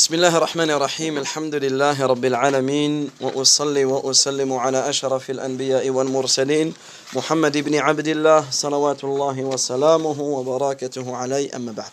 بسم 0.00 0.14
الله 0.14 0.36
الرحمن 0.36 0.70
الرحيم 0.70 1.18
الحمد 1.18 1.54
لله 1.54 2.06
رب 2.06 2.24
العالمين 2.24 3.10
وأصلي 3.20 3.84
وأسلم 3.84 4.52
على 4.52 4.88
أشرف 4.88 5.30
الأنبياء 5.30 5.90
والمرسلين 5.90 6.74
محمد 7.12 7.56
بن 7.58 7.74
عبد 7.74 8.08
الله 8.08 8.50
صلوات 8.50 9.04
الله 9.04 9.40
وسلامه 9.40 10.20
وبركاته 10.20 11.16
عليه 11.16 11.56
أما 11.56 11.72
بعد 11.72 11.90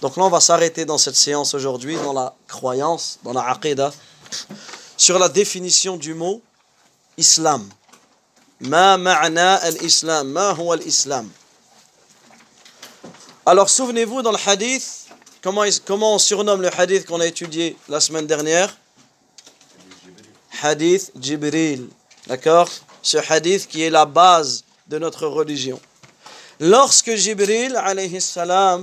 Donc 0.00 0.16
là 0.16 0.24
on 0.24 0.30
va 0.30 0.40
s'arrêter 0.40 0.86
dans 0.86 0.96
cette 0.96 1.16
séance 1.16 1.52
aujourd'hui 1.52 1.96
dans 1.96 2.14
la 2.14 2.32
croyance, 2.48 3.18
dans 3.24 3.34
la 3.34 3.42
aqida 3.50 3.92
sur 4.96 5.18
la 5.18 5.28
définition 5.28 5.98
du 5.98 6.14
mot 6.14 6.40
islam. 7.18 7.68
ما 8.60 8.96
معنى 8.96 9.68
الإسلام 9.68 10.26
ما 10.26 10.50
هو 10.50 10.74
الإسلام 10.74 11.28
Alors 13.46 13.68
souvenez-vous 13.68 14.22
dans 14.22 14.32
le 14.32 14.38
hadith 14.46 15.09
Comment, 15.42 15.64
on 16.14 16.18
surnomme 16.18 16.60
le 16.60 16.68
hadith 16.78 17.06
qu'on 17.06 17.20
a 17.20 17.26
étudié 17.26 17.76
la 17.88 18.00
semaine 18.00 18.26
dernière? 18.26 18.76
Hadith 20.62 21.12
Jibril. 21.18 21.88
D'accord? 22.26 22.68
Ce 23.00 23.16
hadith 23.16 23.66
qui 23.66 23.82
est 23.82 23.88
la 23.88 24.04
base 24.04 24.64
de 24.86 24.98
notre 24.98 25.26
religion. 25.26 25.80
Lorsque 26.58 27.14
Jibril, 27.14 27.74
a 27.76 28.78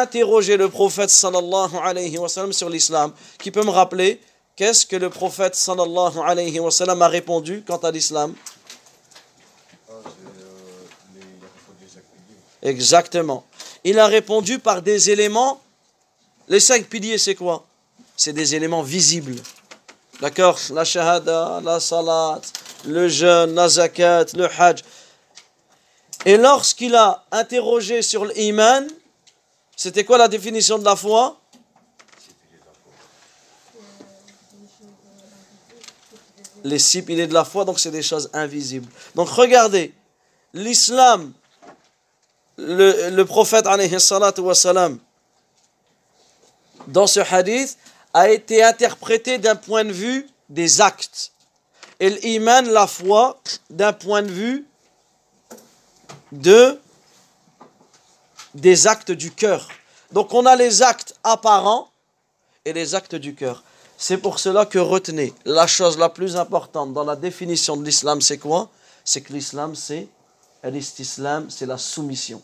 interrogé 0.00 0.56
le 0.56 0.70
prophète 0.70 1.10
sallallahu 1.10 1.76
alayhi 1.82 2.16
wa 2.16 2.30
sallam 2.30 2.54
sur 2.54 2.70
l'islam, 2.70 3.12
qui 3.38 3.50
peut 3.50 3.62
me 3.62 3.70
rappeler 3.70 4.18
qu'est-ce 4.56 4.86
que 4.86 4.96
le 4.96 5.10
prophète 5.10 5.54
sallallahu 5.54 6.18
alayhi 6.24 6.58
wa 6.60 6.70
sallam 6.70 7.02
a 7.02 7.08
répondu 7.08 7.62
quant 7.66 7.76
à 7.76 7.90
l'islam? 7.90 8.34
Exactement. 12.62 13.44
Il 13.84 13.98
a 13.98 14.06
répondu 14.06 14.58
par 14.58 14.80
des 14.80 15.10
éléments 15.10 15.60
les 16.48 16.60
cinq 16.60 16.86
piliers, 16.88 17.18
c'est 17.18 17.34
quoi? 17.34 17.64
C'est 18.16 18.32
des 18.32 18.54
éléments 18.54 18.82
visibles. 18.82 19.36
D'accord? 20.20 20.58
La 20.70 20.84
shahada, 20.84 21.60
la 21.62 21.80
salat, 21.80 22.40
le 22.86 23.08
jeûne, 23.08 23.54
la 23.54 23.68
zakat, 23.68 24.26
le 24.34 24.46
hajj. 24.46 24.82
Et 26.24 26.36
lorsqu'il 26.36 26.94
a 26.94 27.24
interrogé 27.32 28.00
sur 28.02 28.24
l'iman, 28.24 28.86
c'était 29.76 30.04
quoi 30.04 30.18
la 30.18 30.28
définition 30.28 30.78
de 30.78 30.84
la 30.84 30.96
foi? 30.96 31.38
Les 36.62 36.78
six 36.78 37.02
piliers 37.02 37.26
de 37.26 37.34
la 37.34 37.44
foi, 37.44 37.66
donc 37.66 37.78
c'est 37.78 37.90
des 37.90 38.02
choses 38.02 38.30
invisibles. 38.32 38.90
Donc 39.14 39.28
regardez, 39.28 39.92
l'islam, 40.54 41.32
le, 42.56 43.10
le 43.10 43.24
prophète 43.26 43.66
alayhi 43.66 44.00
salatu 44.00 44.40
wa 44.40 44.54
salam, 44.54 44.98
dans 46.88 47.06
ce 47.06 47.20
hadith 47.20 47.78
a 48.12 48.30
été 48.30 48.62
interprété 48.62 49.38
d'un 49.38 49.56
point 49.56 49.84
de 49.84 49.92
vue 49.92 50.26
des 50.48 50.80
actes. 50.80 51.32
Et 52.00 52.10
l'iman, 52.10 52.66
la 52.68 52.86
foi, 52.86 53.40
d'un 53.70 53.92
point 53.92 54.22
de 54.22 54.30
vue 54.30 54.66
de, 56.32 56.80
des 58.54 58.86
actes 58.86 59.12
du 59.12 59.30
cœur. 59.30 59.68
Donc 60.12 60.32
on 60.34 60.46
a 60.46 60.56
les 60.56 60.82
actes 60.82 61.14
apparents 61.24 61.90
et 62.64 62.72
les 62.72 62.94
actes 62.94 63.14
du 63.14 63.34
cœur. 63.34 63.62
C'est 63.96 64.18
pour 64.18 64.38
cela 64.38 64.66
que 64.66 64.78
retenez, 64.78 65.32
la 65.44 65.66
chose 65.66 65.98
la 65.98 66.08
plus 66.08 66.36
importante 66.36 66.92
dans 66.92 67.04
la 67.04 67.16
définition 67.16 67.76
de 67.76 67.84
l'islam, 67.84 68.20
c'est 68.20 68.38
quoi? 68.38 68.68
C'est 69.04 69.20
que 69.20 69.32
l'islam, 69.32 69.74
c'est 69.74 70.08
l'islam, 70.64 71.46
c'est 71.48 71.66
la 71.66 71.78
soumission. 71.78 72.42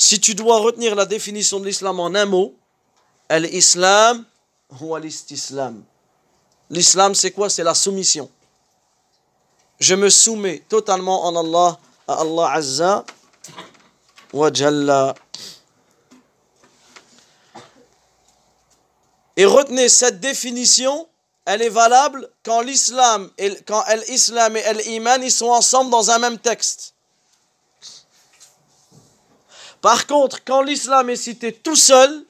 Si 0.00 0.18
tu 0.18 0.34
dois 0.34 0.60
retenir 0.60 0.94
la 0.94 1.04
définition 1.04 1.60
de 1.60 1.66
l'islam 1.66 2.00
en 2.00 2.14
un 2.14 2.24
mot, 2.24 2.54
l'islam 3.28 4.24
ou 4.80 4.96
l'istislam. 4.96 5.84
L'islam, 6.70 7.14
c'est 7.14 7.32
quoi? 7.32 7.50
C'est 7.50 7.62
la 7.62 7.74
soumission. 7.74 8.30
Je 9.78 9.94
me 9.94 10.08
soumets 10.08 10.64
totalement 10.70 11.26
en 11.26 11.36
Allah, 11.36 11.78
à 12.08 12.14
Allah 12.22 12.50
Azza 12.50 13.04
wa 14.32 14.50
Jalla. 14.50 15.14
Et 19.36 19.44
retenez 19.44 19.90
cette 19.90 20.18
définition, 20.18 21.06
elle 21.44 21.60
est 21.60 21.68
valable 21.68 22.30
quand 22.42 22.62
l'islam 22.62 23.30
et 23.36 23.54
quand 23.66 23.84
l'islam 24.08 24.56
et 24.56 24.72
l'iman 24.82 25.22
ils 25.22 25.30
sont 25.30 25.50
ensemble 25.50 25.90
dans 25.90 26.10
un 26.10 26.18
même 26.18 26.38
texte. 26.38 26.94
Par 29.80 30.06
contre, 30.06 30.44
quand 30.44 30.62
l'islam 30.62 31.10
est 31.10 31.16
cité 31.16 31.52
tout 31.52 31.76
seul, 31.76 32.24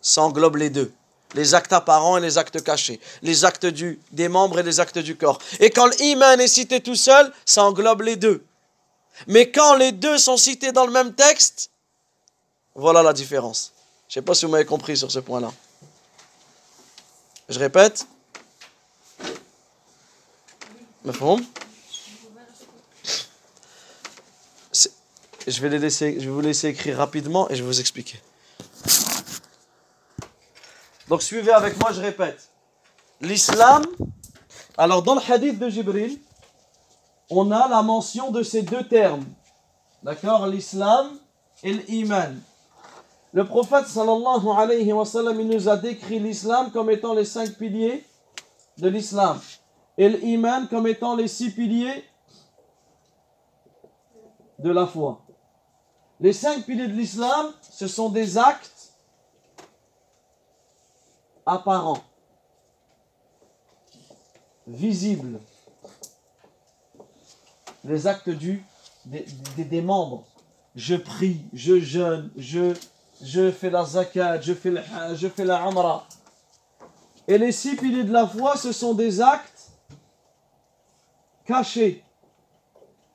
ça 0.00 0.22
englobe 0.22 0.56
les 0.56 0.70
deux. 0.70 0.92
Les 1.34 1.54
actes 1.54 1.72
apparents 1.72 2.16
et 2.16 2.20
les 2.20 2.38
actes 2.38 2.62
cachés. 2.62 3.00
Les 3.22 3.44
actes 3.44 3.66
du, 3.66 4.00
des 4.12 4.28
membres 4.28 4.60
et 4.60 4.62
les 4.62 4.80
actes 4.80 4.98
du 4.98 5.16
corps. 5.16 5.38
Et 5.60 5.70
quand 5.70 5.86
l'iman 5.98 6.40
est 6.40 6.48
cité 6.48 6.80
tout 6.80 6.94
seul, 6.94 7.32
ça 7.44 7.64
englobe 7.64 8.02
les 8.02 8.16
deux. 8.16 8.44
Mais 9.26 9.50
quand 9.50 9.74
les 9.74 9.92
deux 9.92 10.18
sont 10.18 10.36
cités 10.36 10.72
dans 10.72 10.86
le 10.86 10.92
même 10.92 11.14
texte, 11.14 11.70
voilà 12.74 13.02
la 13.02 13.12
différence. 13.12 13.72
Je 14.08 14.12
ne 14.12 14.14
sais 14.14 14.22
pas 14.22 14.34
si 14.34 14.46
vous 14.46 14.52
m'avez 14.52 14.64
compris 14.64 14.96
sur 14.96 15.10
ce 15.10 15.18
point-là. 15.18 15.52
Je 17.48 17.58
répète. 17.58 18.06
Je 25.50 25.66
vais, 25.66 26.26
vous 26.26 26.40
laisser 26.40 26.68
écrire 26.68 26.98
rapidement 26.98 27.48
et 27.50 27.56
je 27.56 27.62
vais 27.62 27.68
vous 27.68 27.80
expliquer. 27.80 28.20
Donc 31.08 31.22
suivez 31.22 31.52
avec 31.52 31.80
moi, 31.80 31.92
je 31.92 32.00
répète. 32.00 32.48
L'islam, 33.20 33.82
alors 34.76 35.02
dans 35.02 35.14
le 35.14 35.20
hadith 35.32 35.58
de 35.58 35.68
Jibril, 35.68 36.18
on 37.30 37.50
a 37.50 37.68
la 37.68 37.82
mention 37.82 38.30
de 38.30 38.42
ces 38.42 38.62
deux 38.62 38.86
termes. 38.86 39.24
D'accord? 40.02 40.46
L'islam 40.46 41.18
et 41.62 41.72
l'iman. 41.72 42.36
Le 43.32 43.44
prophète 43.44 43.86
sallallahu 43.86 44.48
alayhi 44.56 44.92
wa 44.92 45.04
sallam, 45.04 45.40
il 45.40 45.48
nous 45.48 45.68
a 45.68 45.76
décrit 45.76 46.18
l'islam 46.18 46.70
comme 46.70 46.90
étant 46.90 47.14
les 47.14 47.24
cinq 47.24 47.52
piliers 47.54 48.04
de 48.78 48.88
l'islam. 48.88 49.40
Et 49.96 50.08
l'iman 50.08 50.68
comme 50.68 50.86
étant 50.86 51.16
les 51.16 51.28
six 51.28 51.50
piliers 51.50 52.04
de 54.58 54.70
la 54.70 54.86
foi. 54.86 55.20
Les 56.20 56.32
cinq 56.32 56.64
piliers 56.64 56.88
de 56.88 56.94
l'islam, 56.94 57.52
ce 57.70 57.86
sont 57.86 58.08
des 58.08 58.38
actes 58.38 58.92
apparents, 61.46 62.02
visibles. 64.66 65.38
Les 67.84 68.06
actes 68.08 68.30
du, 68.30 68.64
des, 69.04 69.80
membres. 69.80 70.26
Je 70.74 70.96
prie, 70.96 71.40
je 71.52 71.78
jeûne, 71.78 72.30
je, 72.36 72.76
je 73.22 73.52
fais 73.52 73.70
la 73.70 73.84
zakat, 73.84 74.40
je 74.40 74.54
fais, 74.54 74.74
je 75.14 75.28
fais 75.28 75.44
la 75.44 75.62
amra. 75.62 76.06
Et 77.28 77.38
les 77.38 77.52
six 77.52 77.76
piliers 77.76 78.04
de 78.04 78.12
la 78.12 78.26
foi, 78.26 78.56
ce 78.56 78.72
sont 78.72 78.94
des 78.94 79.20
actes 79.20 79.70
cachés. 81.44 82.02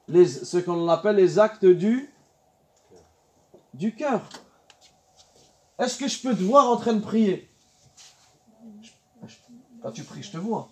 Ce 0.08 0.58
qu'on 0.58 0.88
appelle 0.88 1.18
les 1.18 1.38
actes 1.38 1.66
du 1.66 2.13
du 3.74 3.96
cœur. 3.96 4.22
Est-ce 5.80 5.98
que 5.98 6.08
je 6.08 6.20
peux 6.22 6.36
te 6.36 6.44
voir 6.44 6.70
en 6.70 6.78
train 6.78 6.94
de 6.94 7.02
prier? 7.02 7.50
Quand 9.82 9.92
tu 9.92 10.04
pries, 10.04 10.24
je 10.24 10.32
te 10.32 10.38
vois. 10.38 10.70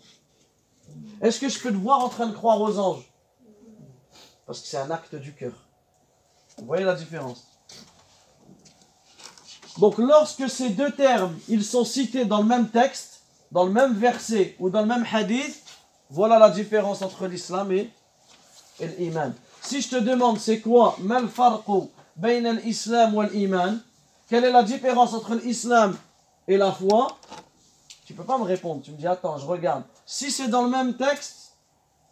Est-ce 1.22 1.40
que 1.40 1.50
je 1.50 1.60
peux 1.60 1.72
te 1.72 1.78
voir 1.78 2.00
en 2.00 2.10
train 2.10 2.28
de 2.28 2.34
croire 2.34 2.62
aux 2.62 2.80
anges? 2.80 3.12
Parce 4.46 4.62
que 4.62 4.68
c'est 4.68 4.78
un 4.78 4.92
acte 4.92 5.16
du 5.16 5.34
cœur. 5.34 5.54
Vous 6.58 6.66
voyez 6.66 6.86
la 6.86 6.96
différence? 6.96 7.48
Donc 9.78 9.98
lorsque 9.98 10.50
ces 10.50 10.70
deux 10.70 10.92
termes, 10.92 11.38
ils 11.48 11.64
sont 11.64 11.86
cités 11.86 12.26
dans 12.26 12.42
le 12.42 12.48
même 12.48 12.70
texte, 12.70 13.22
dans 13.52 13.66
le 13.66 13.72
même 13.72 13.94
verset 13.94 14.56
ou 14.60 14.70
dans 14.70 14.82
le 14.82 14.88
même 14.88 15.06
hadith, 15.12 15.64
voilà 16.10 16.38
la 16.40 16.50
différence 16.50 17.02
entre 17.02 17.28
l'islam 17.28 17.72
et, 17.72 17.90
l'iman. 18.98 19.34
Si 19.62 19.82
je 19.82 19.90
te 19.90 19.96
demande 19.96 20.40
c'est 20.40 20.60
quoi? 20.60 20.98
Mal 21.00 21.28
farqu 21.30 21.90
quelle 24.30 24.46
est 24.46 24.52
la 24.52 24.64
différence 24.64 25.14
entre 25.14 25.36
l'islam 25.36 25.98
et 26.48 26.58
la 26.58 26.72
foi? 26.72 27.18
Tu 28.06 28.14
peux 28.14 28.24
pas 28.24 28.38
me 28.38 28.44
répondre. 28.44 28.82
Tu 28.82 28.92
me 28.92 28.98
dis, 28.98 29.08
attends, 29.08 29.38
je 29.38 29.46
regarde. 29.46 29.84
Si 30.06 30.32
c'est 30.32 30.48
dans 30.48 30.64
le 30.64 30.70
même 30.70 30.98
texte, 30.98 31.54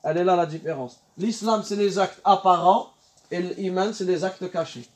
elle 0.04 0.18
est 0.18 0.24
là 0.24 0.36
la 0.36 0.46
différence. 0.46 0.98
L'islam, 1.18 1.64
c'est 1.64 1.76
les 1.76 2.00
actes 2.00 2.22
apparents 2.24 2.88
et 3.32 3.42
l'iman, 3.42 3.94
c'est 3.94 4.06
les 4.06 4.24
actes 4.24 4.50
cachés. 4.50 4.90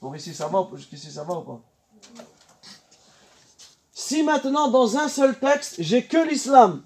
Pour 0.00 0.16
ici, 0.16 0.34
ça 0.34 0.48
va, 0.48 0.66
jusqu'ici, 0.74 1.10
ça 1.10 1.24
va 1.24 1.34
ou 1.34 1.42
pas? 1.42 1.60
Si 3.92 4.22
maintenant, 4.22 4.68
dans 4.68 4.96
un 4.96 5.08
seul 5.08 5.38
texte, 5.38 5.76
j'ai 5.78 6.04
que 6.04 6.28
l'islam, 6.28 6.82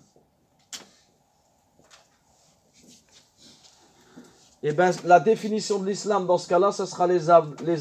eh 4.63 4.73
bien, 4.73 4.91
la 5.05 5.21
définition 5.21 5.79
de 5.79 5.87
l'islam 5.87 6.27
dans 6.27 6.39
ce 6.39 6.49
cas-là, 6.49 6.71
ce 6.73 6.85
sera 6.85 7.07
les, 7.07 7.31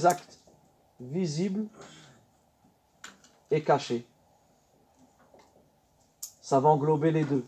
actes 0.05 0.39
visible 0.99 1.65
et 3.51 3.63
caché. 3.63 4.05
Ça 6.41 6.59
va 6.59 6.69
englober 6.69 7.11
les 7.11 7.25
deux. 7.25 7.45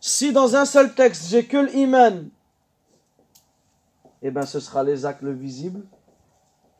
Si 0.00 0.32
dans 0.32 0.56
un 0.56 0.64
seul 0.64 0.94
texte, 0.94 1.28
j'ai 1.28 1.46
que 1.46 1.58
l'iman, 1.58 2.28
eh 4.22 4.30
bien 4.30 4.46
ce 4.46 4.60
sera 4.60 4.82
les 4.82 5.06
actes 5.06 5.24
visibles 5.24 5.84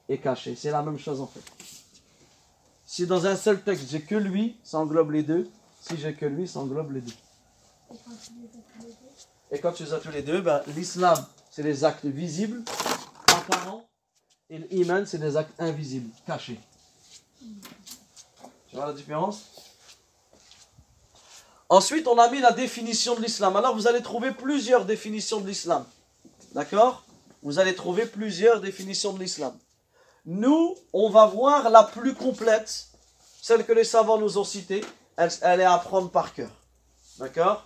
et 0.08 0.18
cachés. 0.18 0.56
C'est 0.56 0.70
la 0.70 0.82
même 0.82 0.98
chose 0.98 1.20
en 1.20 1.26
fait. 1.26 1.44
Si 2.84 3.06
dans 3.06 3.24
un 3.26 3.36
seul 3.36 3.62
texte, 3.62 3.88
j'ai 3.88 4.02
que 4.02 4.16
lui, 4.16 4.56
ça 4.64 4.78
englobe 4.78 5.12
les 5.12 5.22
deux. 5.22 5.48
Si 5.80 5.96
j'ai 5.96 6.12
que 6.14 6.26
lui, 6.26 6.48
ça 6.48 6.58
englobe 6.58 6.90
les 6.90 7.00
deux. 7.00 7.12
Et 9.52 9.58
quand 9.58 9.72
tu 9.72 9.84
les 9.84 9.92
as 9.92 9.98
tous 9.98 10.12
les 10.12 10.22
deux, 10.22 10.40
ben, 10.40 10.62
l'islam, 10.68 11.16
c'est 11.50 11.62
les 11.62 11.84
actes 11.84 12.04
visibles, 12.04 12.62
apparents, 13.28 13.84
et 14.48 14.58
l'iman, 14.58 15.04
c'est 15.06 15.18
les 15.18 15.36
actes 15.36 15.52
invisibles, 15.60 16.10
cachés. 16.26 16.60
Tu 18.68 18.76
vois 18.76 18.86
la 18.86 18.92
différence? 18.92 19.46
Ensuite, 21.68 22.06
on 22.06 22.18
a 22.18 22.28
mis 22.30 22.40
la 22.40 22.52
définition 22.52 23.14
de 23.14 23.22
l'islam. 23.22 23.56
Alors, 23.56 23.74
vous 23.74 23.86
allez 23.86 24.02
trouver 24.02 24.32
plusieurs 24.32 24.84
définitions 24.84 25.40
de 25.40 25.46
l'islam. 25.46 25.84
D'accord? 26.52 27.04
Vous 27.42 27.58
allez 27.58 27.74
trouver 27.74 28.06
plusieurs 28.06 28.60
définitions 28.60 29.12
de 29.12 29.20
l'islam. 29.20 29.56
Nous, 30.26 30.76
on 30.92 31.08
va 31.10 31.26
voir 31.26 31.70
la 31.70 31.84
plus 31.84 32.14
complète, 32.14 32.88
celle 33.40 33.64
que 33.64 33.72
les 33.72 33.84
savants 33.84 34.18
nous 34.18 34.36
ont 34.36 34.44
citée. 34.44 34.84
Elle, 35.16 35.30
elle 35.42 35.60
est 35.60 35.64
à 35.64 35.78
prendre 35.78 36.10
par 36.10 36.34
cœur. 36.34 36.50
D'accord? 37.18 37.64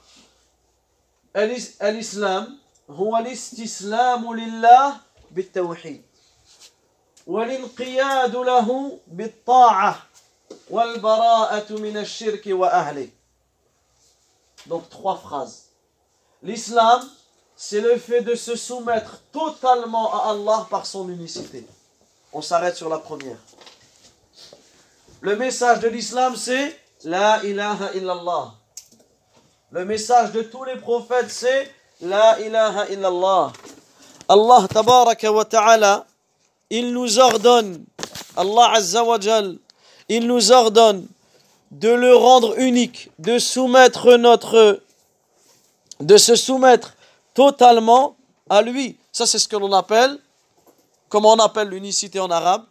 الإسلام 1.36 2.58
هو 2.90 3.18
الاستسلام 3.18 4.34
لله 4.36 4.98
بالتوحيد 5.32 6.04
والانقياد 7.28 8.36
له 8.36 9.00
بالطاعة 9.08 10.06
والبراءة 10.70 11.74
من 11.74 11.98
الشرك 11.98 12.44
وأهله 12.48 13.10
Donc 14.68 14.90
trois 14.90 15.16
phrases. 15.16 15.70
L'islam, 16.44 17.02
c'est 17.56 17.82
le 17.82 17.98
fait 17.98 18.22
de 18.22 18.36
se 18.36 18.56
soumettre 18.56 19.22
totalement 19.32 20.14
à 20.14 20.32
Allah 20.32 20.68
par 20.70 20.86
son 20.86 21.10
unicité. 21.10 21.66
On 22.34 22.42
s'arrête 22.42 22.76
sur 22.76 22.90
la 22.90 23.00
première. 23.00 23.38
Le 25.22 25.36
message 25.36 25.80
de 25.80 25.88
l'islam, 25.88 26.36
c'est 26.36 26.78
La 27.04 27.44
ilaha 27.44 27.94
illallah. 27.94 28.54
Le 29.75 29.85
message 29.85 30.31
de 30.31 30.43
tous 30.43 30.63
les 30.63 30.77
prophètes, 30.77 31.31
c'est 31.31 31.69
La 32.01 32.39
ilaha 32.39 32.89
illallah. 32.91 33.53
Allah 34.29 34.69
tabaraka 34.73 35.33
wa 35.33 35.45
ta'ala, 35.45 36.07
il 36.71 36.93
nous 36.93 37.19
ordonne, 37.19 37.85
Allah 38.37 38.71
azza 38.75 39.03
wa 39.03 39.19
jal, 39.19 39.59
il 40.09 40.29
nous 40.29 40.53
ordonne 40.53 41.09
de 41.73 41.89
le 41.89 42.15
rendre 42.15 42.57
unique, 42.57 43.11
de 43.19 43.41
soumettre 43.41 44.15
notre, 44.15 44.81
de 45.99 46.17
se 46.19 46.37
soumettre 46.37 46.95
totalement 47.35 48.15
à 48.49 48.63
lui. 48.63 48.97
Ça, 49.11 49.27
c'est 49.27 49.41
ce 49.41 49.49
que 49.49 49.57
l'on 49.57 49.73
appelle, 49.73 50.21
comment 51.09 51.33
on 51.33 51.41
appelle 51.41 51.71
l'unicité 51.71 52.21
en 52.21 52.31
arabe? 52.31 52.63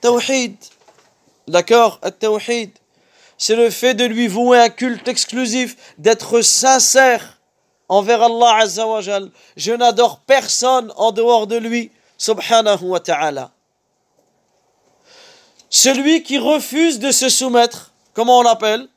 Tawhid. 0.00 0.56
D'accord? 1.46 2.00
Tawhid 2.18 2.72
c'est 3.38 3.54
le 3.54 3.70
fait 3.70 3.94
de 3.94 4.04
lui 4.04 4.26
vouer 4.26 4.58
un 4.58 4.68
culte 4.68 5.06
exclusif, 5.06 5.76
d'être 5.96 6.42
sincère 6.42 7.40
envers 7.88 8.22
Allah 8.22 8.56
Azzawajal. 8.62 9.30
Je 9.56 9.72
n'adore 9.72 10.20
personne 10.20 10.92
en 10.96 11.12
dehors 11.12 11.46
de 11.46 11.56
lui, 11.56 11.92
subhanahu 12.18 12.82
wa 12.82 13.00
ta'ala. 13.00 13.52
Celui 15.70 16.22
qui 16.24 16.38
refuse 16.38 16.98
de 16.98 17.12
se 17.12 17.28
soumettre, 17.28 17.92
comment 18.12 18.40
on 18.40 18.42
l'appelle? 18.42 18.88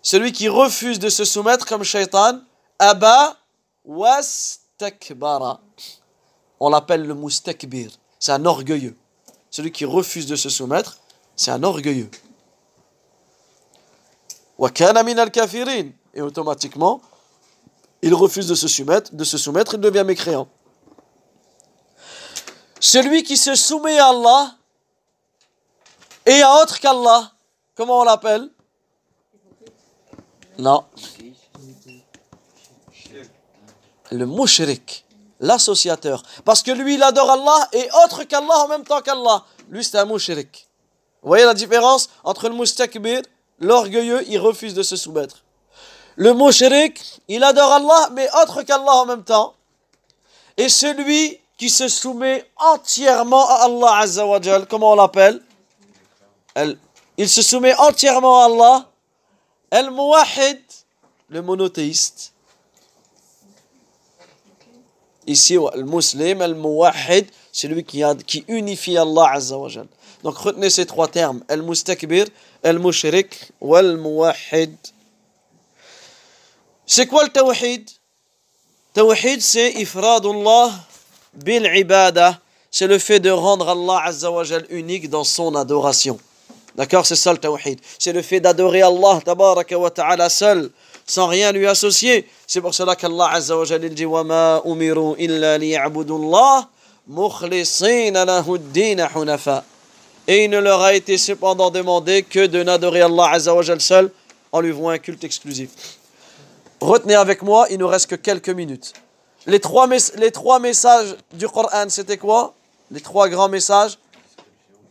Celui 0.00 0.30
qui 0.30 0.48
refuse 0.48 1.00
de 1.00 1.08
se 1.08 1.24
soumettre 1.24 1.66
comme 1.66 1.82
shaitan, 1.82 2.40
Aba 2.78 3.36
wastakbara. 3.84 5.60
On 6.60 6.70
l'appelle 6.70 7.02
le 7.02 7.14
mustakbir. 7.14 7.90
C'est 8.20 8.32
un 8.32 8.44
orgueilleux. 8.44 8.96
Celui 9.50 9.72
qui 9.72 9.84
refuse 9.84 10.26
de 10.26 10.36
se 10.36 10.48
soumettre, 10.48 10.98
c'est 11.34 11.50
un 11.50 11.62
orgueilleux. 11.64 12.10
Et 14.58 16.22
automatiquement, 16.22 17.00
il 18.02 18.14
refuse 18.14 18.46
de 18.46 18.54
se 18.54 18.68
soumettre, 18.68 19.14
de 19.14 19.24
se 19.24 19.36
soumettre, 19.36 19.74
il 19.74 19.80
devient 19.80 20.04
mécréant. 20.04 20.48
Celui 22.80 23.22
qui 23.22 23.36
se 23.36 23.54
soumet 23.54 23.98
à 23.98 24.08
Allah 24.08 24.54
et 26.24 26.42
à 26.42 26.56
autre 26.56 26.78
qu'Allah, 26.80 27.32
comment 27.74 28.00
on 28.00 28.04
l'appelle? 28.04 28.48
Non. 30.58 30.84
Le 34.10 34.24
mushrik, 34.24 35.04
l'associateur. 35.40 36.22
Parce 36.44 36.62
que 36.62 36.70
lui, 36.70 36.94
il 36.94 37.02
adore 37.02 37.30
Allah 37.30 37.68
et 37.72 37.88
autre 38.04 38.24
qu'Allah 38.24 38.64
en 38.64 38.68
même 38.68 38.84
temps 38.84 39.00
qu'Allah. 39.00 39.44
Lui, 39.68 39.84
c'est 39.84 39.98
un 39.98 40.06
mushrik. 40.06 40.66
Vous 41.22 41.28
voyez 41.28 41.44
la 41.44 41.54
différence 41.54 42.08
entre 42.24 42.48
le 42.48 42.54
mustakbir 42.54 43.22
L'orgueilleux, 43.58 44.24
il 44.28 44.38
refuse 44.38 44.74
de 44.74 44.82
se 44.82 44.96
soumettre. 44.96 45.42
Le 46.16 46.34
mushrik, 46.34 47.20
il 47.28 47.42
adore 47.44 47.72
Allah, 47.72 48.10
mais 48.12 48.28
autre 48.42 48.62
qu'Allah 48.62 48.94
en 48.94 49.06
même 49.06 49.24
temps. 49.24 49.54
Et 50.56 50.68
celui 50.68 51.38
qui 51.58 51.70
se 51.70 51.88
soumet 51.88 52.48
entièrement 52.56 53.48
à 53.48 53.64
Allah 53.64 53.98
Azzawajal, 53.98 54.66
comment 54.66 54.92
on 54.92 54.94
l'appelle? 54.94 55.42
Il 57.18 57.28
se 57.28 57.42
soumet 57.42 57.74
entièrement 57.76 58.42
à 58.42 58.46
Allah. 58.46 58.90
El-Muwahid, 59.70 60.62
le 61.28 61.42
monothéiste. 61.42 62.32
Ici, 65.26 65.54
le 65.54 65.82
musulman, 65.82 66.54
el-Muwahid, 67.64 67.84
celui 67.84 67.84
qui, 67.84 68.02
qui 68.26 68.44
unifie 68.48 68.96
Allah 68.98 69.30
Azzawajal. 69.32 69.86
Donc 70.22 70.38
retenez 70.38 70.70
ces 70.70 70.86
trois 70.86 71.08
termes. 71.08 71.42
El-Mustakbir, 71.48 72.26
المشرك 72.66 73.34
والموحد 73.60 74.76
C'est 76.88 77.06
quoi 77.06 77.24
le 77.24 77.30
tawhid 77.30 77.88
Tawhid, 78.94 79.42
c'est 79.42 79.72
ifradullah 79.72 80.70
bil 81.34 81.68
ibada. 81.74 82.38
C'est 82.70 82.86
le 82.86 82.98
fait 82.98 83.20
de 83.20 83.28
rendre 83.30 83.68
Allah 83.68 84.02
Azza 84.04 84.30
wa 84.30 84.44
unique 84.70 85.10
dans 85.10 85.24
son 85.24 85.54
adoration. 85.54 86.18
D'accord 86.76 87.04
C'est 87.04 87.16
ça 87.16 87.32
le 87.32 87.38
tawhid. 87.38 87.80
C'est 87.98 88.12
le 88.12 88.22
fait 88.22 88.40
d'adorer 88.40 88.82
Allah 88.82 89.20
tabaraka 89.24 89.76
wa 89.78 89.90
ta'ala 89.90 90.28
seul, 90.30 90.70
sans 91.06 91.26
rien 91.26 91.52
lui 91.52 91.66
associer. 91.66 92.28
C'est 92.46 92.60
pour 92.60 92.72
cela 92.72 92.94
qu'Allah 92.96 93.30
Azza 93.32 93.56
wa 93.56 93.64
Jal 93.64 93.80
dit 93.90 94.04
Wa 94.06 94.22
ma 94.24 94.62
umiru 94.64 95.14
illa 95.18 95.54
ad-din 95.54 96.14
hunafa. 96.14 96.68
Et 100.28 100.44
il 100.44 100.50
ne 100.50 100.58
leur 100.58 100.80
a 100.80 100.94
été 100.94 101.18
cependant 101.18 101.70
demandé 101.70 102.24
que 102.24 102.46
de 102.46 102.64
n'adorer 102.64 103.02
Allah 103.02 103.38
seul 103.78 104.10
en 104.50 104.60
lui 104.60 104.72
vouant 104.72 104.90
un 104.90 104.98
culte 104.98 105.22
exclusif. 105.22 105.70
Retenez 106.80 107.14
avec 107.14 107.42
moi, 107.42 107.68
il 107.70 107.78
ne 107.78 107.84
reste 107.84 108.08
que 108.08 108.16
quelques 108.16 108.48
minutes. 108.48 108.92
Les 109.46 109.60
trois, 109.60 109.86
les 110.16 110.32
trois 110.32 110.58
messages 110.58 111.14
du 111.32 111.48
Coran, 111.48 111.88
c'était 111.88 112.16
quoi? 112.16 112.54
Les 112.90 113.00
trois 113.00 113.28
grands 113.28 113.48
messages. 113.48 113.98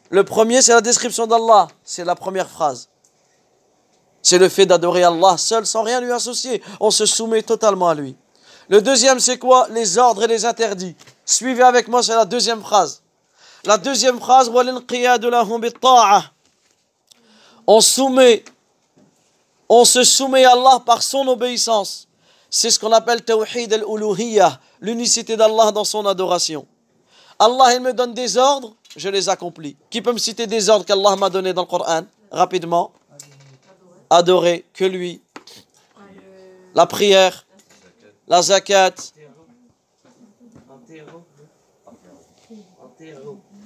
Le 0.10 0.24
premier, 0.24 0.62
c'est 0.62 0.74
la 0.74 0.80
description 0.80 1.28
d'Allah. 1.28 1.68
C'est 1.84 2.06
la 2.06 2.16
première 2.16 2.50
phrase. 2.50 2.88
C'est 4.22 4.38
le 4.38 4.48
fait 4.48 4.66
d'adorer 4.66 5.04
Allah 5.04 5.36
seul 5.38 5.66
sans 5.66 5.84
rien 5.84 6.00
lui 6.00 6.14
associer. 6.14 6.62
On 6.80 6.92
se 6.92 7.06
soumet 7.06 7.44
totalement 7.44 7.90
à 7.90 7.96
lui. 7.96 8.16
Le 8.70 8.82
deuxième, 8.82 9.20
c'est 9.20 9.38
quoi? 9.38 9.68
Les 9.70 9.98
ordres 9.98 10.24
et 10.24 10.28
les 10.28 10.46
interdits. 10.46 10.96
Suivez 11.26 11.64
avec 11.64 11.88
moi, 11.88 12.02
c'est 12.04 12.16
la 12.16 12.26
deuxième 12.26 12.62
phrase. 12.62 13.02
La 13.64 13.78
deuxième 13.78 14.20
phrase, 14.20 14.52
on 17.68 17.82
soumet, 17.82 18.44
on 19.68 19.86
se 19.86 20.04
soumet 20.04 20.46
à 20.46 20.52
Allah 20.52 20.82
par 20.86 21.02
son 21.02 21.28
obéissance. 21.28 22.08
C'est 22.50 22.70
ce 22.70 22.80
qu'on 22.80 22.92
appelle 22.92 23.24
tawhid 23.24 23.74
al-uluhiyya, 23.74 24.60
l'unicité 24.80 25.36
d'Allah 25.36 25.72
dans 25.72 25.84
son 25.84 26.06
adoration. 26.06 26.68
Allah, 27.40 27.74
il 27.74 27.82
me 27.82 27.92
donne 27.92 28.14
des 28.14 28.38
ordres, 28.38 28.76
je 28.96 29.10
les 29.10 29.30
accomplis. 29.30 29.76
Qui 29.90 30.02
peut 30.02 30.14
me 30.14 30.20
citer 30.20 30.48
des 30.48 30.70
ordres 30.70 30.86
qu'Allah 30.86 31.16
m'a 31.16 31.30
donnés 31.30 31.54
dans 31.54 31.64
le 31.64 31.68
Coran? 31.68 32.04
Rapidement. 32.32 32.92
Adorer 34.10 34.66
que 34.74 34.86
lui. 34.86 35.22
La 36.76 36.86
prière, 36.86 37.45
la 38.28 38.42
zakat, 38.42 38.96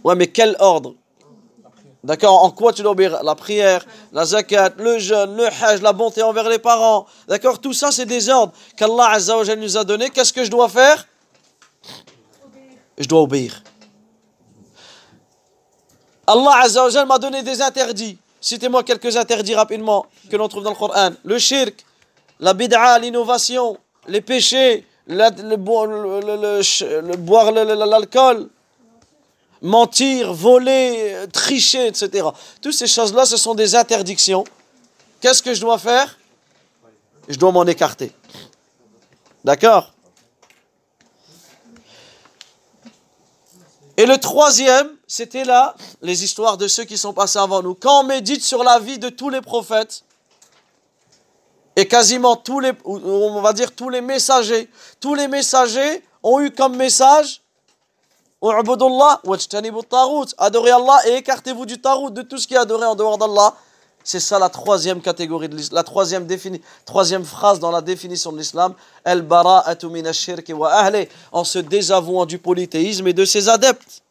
Ouais, 0.04 0.16
mais 0.16 0.28
quel 0.28 0.56
ordre? 0.60 0.96
D'accord 2.04 2.44
En 2.44 2.52
quoi 2.52 2.72
tu 2.72 2.82
dois 2.82 2.92
obéir? 2.92 3.22
La 3.24 3.36
prière, 3.36 3.86
la 4.14 4.26
zakat, 4.26 4.72
le 4.78 4.98
jeûne, 5.00 5.36
le 5.36 5.48
hajj, 5.48 5.82
la 5.82 5.92
bonté 5.92 6.24
envers 6.24 6.48
les 6.48 6.60
parents. 6.60 7.06
D'accord 7.28 7.60
Tout 7.60 7.74
ça, 7.74 7.92
c'est 7.92 8.06
des 8.06 8.30
ordres 8.30 8.54
qu'Allah 8.78 9.10
Azza 9.12 9.56
nous 9.58 9.78
a 9.78 9.84
donnés. 9.84 10.10
Qu'est-ce 10.10 10.32
que 10.32 10.44
je 10.44 10.50
dois 10.50 10.70
faire? 10.70 11.06
Je 12.98 13.08
dois 13.08 13.22
obéir. 13.22 13.62
Allah 16.26 16.62
Azzawajal 16.64 17.06
m'a 17.08 17.18
donné 17.18 17.44
des 17.44 17.62
interdits. 17.62 18.18
Citez-moi 18.40 18.84
quelques 18.84 19.18
interdits 19.18 19.56
rapidement 19.56 20.06
que 20.30 20.38
l'on 20.38 20.48
trouve 20.48 20.64
dans 20.64 20.70
le 20.70 20.76
Coran. 20.76 21.10
Le 21.24 21.38
shirk, 21.38 21.86
la 22.40 22.54
bid'a, 22.54 23.00
l'innovation, 23.00 23.78
les 24.10 24.22
péchés, 24.22 24.86
le, 25.08 25.56
boire 27.16 27.52
l'alcool, 27.52 28.50
mentir, 29.62 30.34
voler, 30.34 31.16
tricher, 31.32 31.88
etc. 31.88 32.28
Toutes 32.62 32.74
ces 32.74 32.88
choses-là, 32.88 33.26
ce 33.26 33.38
sont 33.38 33.56
des 33.56 33.76
interdictions. 33.76 34.44
Qu'est-ce 35.22 35.44
que 35.44 35.54
je 35.54 35.62
dois 35.62 35.78
faire? 35.78 36.18
Je 37.28 37.38
dois 37.38 37.52
m'en 37.52 37.66
écarter. 37.66 38.12
D'accord? 39.44 39.94
Et 43.98 44.06
le 44.06 44.18
troisième, 44.18 44.90
c'était 45.08 45.44
là 45.44 45.76
les 46.02 46.24
histoires 46.24 46.58
de 46.58 46.68
ceux 46.68 46.86
qui 46.86 46.98
sont 46.98 47.14
passés 47.14 47.40
avant 47.40 47.62
nous. 47.62 47.76
Quand 47.76 48.02
on 48.02 48.04
médite 48.04 48.44
sur 48.44 48.64
la 48.64 48.80
vie 48.80 48.98
de 48.98 49.10
tous 49.10 49.30
les 49.30 49.42
prophètes, 49.42 50.04
et 51.80 51.88
quasiment 51.88 52.36
tous 52.36 52.60
les, 52.60 52.74
on 52.84 53.40
va 53.42 53.54
dire 53.54 53.74
tous 53.74 53.88
les 53.90 54.02
messagers, 54.02 54.70
tous 55.00 55.16
les 55.16 55.30
messagers 55.30 56.04
ont 56.22 56.42
eu 56.42 56.52
comme 56.52 56.76
message 56.76 57.42
Adorez 60.38 60.72
Allah 60.72 61.00
et 61.08 61.16
écartez-vous 61.16 61.66
du 61.66 61.80
tarout, 61.80 62.10
de 62.10 62.22
tout 62.22 62.38
ce 62.38 62.48
qui 62.48 62.54
est 62.54 62.58
adoré 62.58 62.86
en 62.86 62.96
dehors 62.96 63.18
d'Allah. 63.18 63.54
C'est 64.04 64.20
ça 64.20 64.40
la 64.40 64.50
troisième 64.50 65.02
catégorie 65.02 65.48
de 65.48 65.56
l'islam, 65.56 65.76
la 65.76 65.84
troisième, 65.84 66.28
troisième 66.86 67.24
phrase 67.24 67.60
dans 67.60 67.72
la 67.72 67.82
définition 67.82 68.32
de 68.34 68.38
l'islam. 68.38 68.74
El 69.06 69.24
wa 69.24 69.64
en 71.32 71.44
se 71.44 71.60
désavouant 71.60 72.26
du 72.26 72.40
polythéisme 72.40 73.08
et 73.08 73.14
de 73.14 73.24
ses 73.24 73.48
adeptes. 73.48 74.02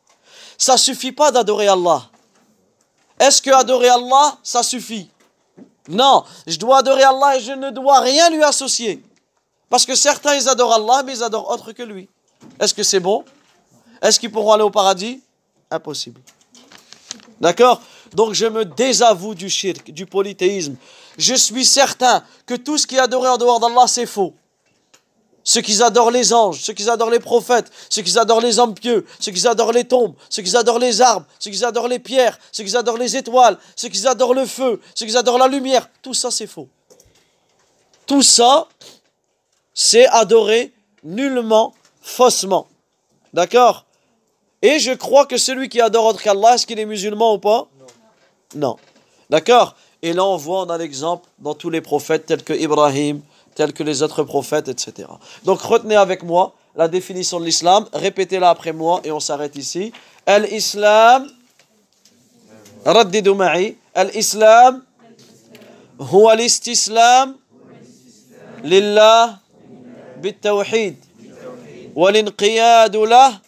Ça 0.57 0.79
suffit 0.79 1.13
pas 1.13 1.33
d'adorer 1.33 1.69
Allah. 1.69 2.03
Est-ce 3.19 3.43
que 3.43 3.51
adorer 3.51 3.89
Allah, 3.89 4.39
ça 4.43 4.63
suffit? 4.63 5.11
Non, 5.89 6.25
je 6.47 6.59
dois 6.59 6.79
adorer 6.79 7.03
Allah 7.03 7.37
et 7.37 7.41
je 7.41 7.53
ne 7.53 7.71
dois 7.71 8.01
rien 8.01 8.31
lui 8.31 8.43
associer. 8.43 9.03
Parce 9.71 9.87
que 9.87 9.95
certains, 9.95 10.35
ils 10.35 10.49
adorent 10.49 10.75
Allah, 10.75 11.03
mais 11.03 11.15
ils 11.15 11.23
adorent 11.23 11.51
autre 11.51 11.73
que 11.73 11.83
lui. 11.83 12.09
Est-ce 12.61 12.75
que 12.75 12.83
c'est 12.83 13.01
bon? 13.01 13.25
Est-ce 14.01 14.21
qu'ils 14.21 14.31
pourront 14.31 14.53
aller 14.53 14.63
au 14.63 14.71
paradis? 14.71 15.21
Impossible. 15.71 16.21
D'accord? 17.41 17.81
Donc 18.15 18.33
je 18.33 18.47
me 18.47 18.65
désavoue 18.65 19.35
du 19.35 19.51
shirk, 19.51 19.91
du 19.91 20.07
polythéisme. 20.07 20.77
Je 21.17 21.35
suis 21.35 21.65
certain 21.65 22.23
que 22.47 22.55
tout 22.55 22.79
ce 22.79 22.87
qui 22.87 22.97
est 22.97 23.01
adoré 23.01 23.29
en 23.29 23.37
dehors 23.37 23.61
d'Allah, 23.61 23.87
c'est 23.87 24.07
faux. 24.07 24.35
Ceux 25.51 25.63
qui 25.63 25.83
adorent 25.83 26.11
les 26.11 26.35
anges, 26.35 26.61
ceux 26.61 26.75
qui 26.75 26.91
adorent 26.91 27.09
les 27.09 27.21
prophètes, 27.21 27.73
ceux 27.89 28.03
qui 28.03 28.19
adorent 28.19 28.43
les 28.43 28.59
hommes 28.59 28.75
pieux, 28.75 29.07
ceux 29.19 29.33
qui 29.33 29.49
adorent 29.49 29.73
les 29.73 29.85
tombes, 29.85 30.15
ceux 30.29 30.43
qui 30.43 30.55
adorent 30.55 30.79
les 30.79 31.01
arbres, 31.01 31.25
ceux 31.39 31.51
qui 31.51 31.65
adorent 31.65 31.89
les 31.89 31.99
pierres, 31.99 32.39
ceux 32.53 32.65
qui 32.65 32.77
adorent 32.77 32.99
les 32.99 33.17
étoiles, 33.17 33.57
ceux 33.75 33.89
qui 33.89 34.07
adorent 34.07 34.35
le 34.35 34.45
feu, 34.45 34.79
ceux 34.95 35.07
qui 35.07 35.17
adorent 35.17 35.39
la 35.39 35.49
lumière, 35.49 35.89
tout 36.03 36.13
ça 36.13 36.31
c'est 36.31 36.47
faux. 36.47 36.69
Tout 38.05 38.21
ça, 38.21 38.69
c'est 39.73 40.07
adoré 40.09 40.75
nullement, 41.03 41.73
faussement. 42.03 42.69
D'accord? 43.33 43.87
Et 44.61 44.79
je 44.79 44.93
crois 44.93 45.25
que 45.25 45.39
celui 45.39 45.71
qui 45.71 45.81
adore 45.81 46.05
autre 46.05 46.21
qu'Allah, 46.21 46.57
est-ce 46.57 46.67
qu'il 46.67 46.79
est 46.79 46.85
musulman 46.85 47.33
ou 47.33 47.39
pas? 47.39 47.69
Non. 48.55 48.77
D'accord? 49.31 49.77
Et 50.03 50.13
là, 50.13 50.27
on 50.27 50.37
voit, 50.37 50.61
on 50.61 50.69
a 50.69 50.77
l'exemple 50.77 51.27
dans 51.39 51.55
tous 51.55 51.71
les 51.71 51.81
prophètes, 51.81 52.27
tels 52.27 52.45
que 52.45 52.53
Ibrahim, 52.53 53.23
tels 53.58 53.74
que 53.74 53.84
les 53.84 54.02
autres 54.02 54.24
prophètes, 54.24 54.68
etc. 54.68 55.08
Donc, 55.44 55.62
retenez 55.62 55.96
avec 55.96 56.24
moi 56.24 56.54
la 56.76 56.88
définition 56.88 57.40
de 57.40 57.46
l'islam, 57.46 57.86
répétez-la 57.94 58.50
après 58.50 58.74
moi 58.74 59.02
et 59.04 59.12
on 59.12 59.20
s'arrête 59.20 59.56
ici. 59.56 59.94
Al-Islam, 60.26 61.30
رددوا 62.88 63.36
معي 63.36 63.76
الإسلام 63.98 64.84
هو 66.02 66.32
الاستسلام 66.32 67.36
لله 68.64 69.38
بالتوحيد 70.22 70.96
والانقياد 71.96 72.96
له 72.96 73.40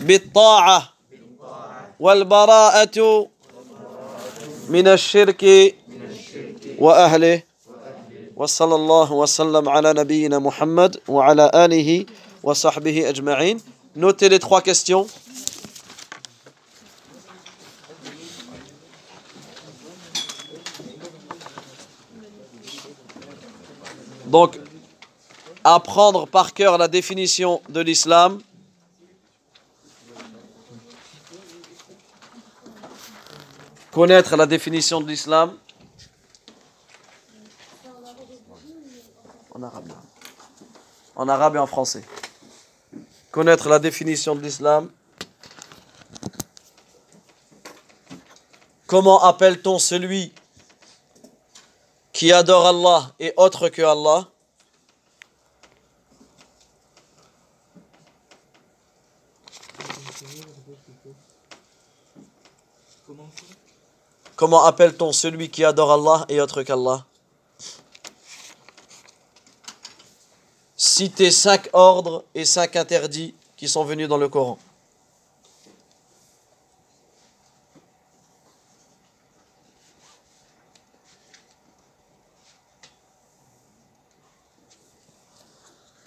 بالطاعة 0.00 0.92
والبراءة 2.00 3.28
من 4.68 4.88
الشرك 4.88 5.74
وأهله 6.78 7.42
وصلى 8.36 8.74
الله 8.74 9.12
وسلم 9.12 9.68
على 9.68 9.92
نبينا 9.92 10.38
محمد 10.38 10.96
وعلى 11.08 11.50
آله 11.54 12.06
وصحبه 12.42 13.08
أجمعين 13.08 13.60
Notez 13.96 14.28
les 14.28 14.38
trois 14.38 14.62
questions. 14.62 15.08
Donc, 24.26 24.56
apprendre 25.64 26.28
par 26.28 26.54
cœur 26.54 26.78
la 26.78 26.86
définition 26.86 27.60
de 27.68 27.80
l'islam, 27.80 28.40
connaître 33.90 34.36
la 34.36 34.46
définition 34.46 35.00
de 35.00 35.08
l'islam 35.08 35.52
En 39.55 39.63
arabe. 39.63 41.55
Et 41.55 41.59
en 41.59 41.67
français. 41.67 42.03
Connaître 43.31 43.69
la 43.69 43.79
définition 43.79 44.35
de 44.35 44.41
l'islam. 44.41 44.89
Comment 48.85 49.23
appelle-t-on 49.23 49.79
celui 49.79 50.33
qui 52.11 52.31
adore 52.31 52.67
Allah 52.67 53.13
et 53.19 53.33
autre 53.37 53.69
que 53.69 53.81
Allah? 53.81 54.27
Comment 64.35 64.65
appelle-t-on 64.65 65.13
celui 65.13 65.49
qui 65.49 65.63
adore 65.63 65.93
Allah 65.93 66.25
et 66.27 66.41
autre 66.41 66.61
qu'Allah? 66.63 67.05
Citez 70.97 71.29
cinq 71.29 71.67
ordres 71.73 72.23
et 72.33 72.45
cinq 72.45 72.77
interdits 72.77 73.33
qui 73.57 73.67
sont 73.67 73.83
venus 73.83 74.07
dans 74.07 74.15
le 74.15 74.29
Coran. 74.29 74.57